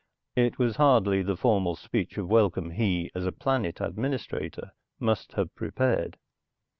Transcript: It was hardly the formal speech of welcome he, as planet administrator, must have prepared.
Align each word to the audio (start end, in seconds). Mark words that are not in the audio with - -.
It 0.35 0.57
was 0.57 0.77
hardly 0.77 1.21
the 1.21 1.37
formal 1.37 1.75
speech 1.75 2.17
of 2.17 2.27
welcome 2.27 2.71
he, 2.71 3.11
as 3.13 3.29
planet 3.39 3.79
administrator, 3.79 4.71
must 4.99 5.33
have 5.33 5.53
prepared. 5.53 6.17